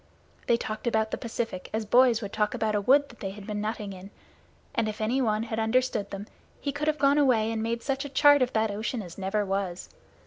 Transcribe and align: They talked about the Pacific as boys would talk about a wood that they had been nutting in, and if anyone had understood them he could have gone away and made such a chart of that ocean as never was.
They 0.47 0.57
talked 0.57 0.87
about 0.87 1.11
the 1.11 1.17
Pacific 1.19 1.69
as 1.73 1.85
boys 1.85 2.23
would 2.23 2.33
talk 2.33 2.55
about 2.55 2.73
a 2.73 2.81
wood 2.81 3.09
that 3.09 3.19
they 3.19 3.29
had 3.29 3.45
been 3.45 3.61
nutting 3.61 3.93
in, 3.93 4.09
and 4.73 4.89
if 4.89 4.99
anyone 4.99 5.43
had 5.43 5.59
understood 5.59 6.09
them 6.09 6.25
he 6.59 6.71
could 6.71 6.87
have 6.87 6.97
gone 6.97 7.19
away 7.19 7.51
and 7.51 7.61
made 7.61 7.83
such 7.83 8.03
a 8.03 8.09
chart 8.09 8.41
of 8.41 8.51
that 8.53 8.71
ocean 8.71 9.03
as 9.03 9.19
never 9.19 9.45
was. 9.45 9.89